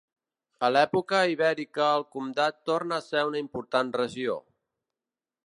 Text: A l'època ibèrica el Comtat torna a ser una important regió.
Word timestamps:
A 0.67 0.69
l'època 0.71 1.19
ibèrica 1.33 1.85
el 1.97 2.07
Comtat 2.15 2.59
torna 2.71 2.99
a 2.99 3.05
ser 3.09 3.25
una 3.29 3.43
important 3.45 3.93
regió. 4.03 4.41